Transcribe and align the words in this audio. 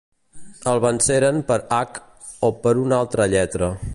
El 0.71 0.79
venceren 0.85 1.43
per 1.51 1.59
hac 1.79 2.01
o 2.49 2.51
per 2.65 2.75
una 2.87 3.01
altra 3.05 3.31
lletra. 3.35 3.73